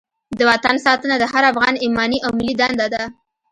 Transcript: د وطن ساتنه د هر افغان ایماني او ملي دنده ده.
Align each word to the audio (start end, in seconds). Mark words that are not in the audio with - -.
د 0.37 0.39
وطن 0.49 0.75
ساتنه 0.85 1.15
د 1.19 1.23
هر 1.33 1.43
افغان 1.51 1.75
ایماني 1.83 2.17
او 2.25 2.31
ملي 2.37 2.53
دنده 2.59 2.87
ده. 2.93 3.03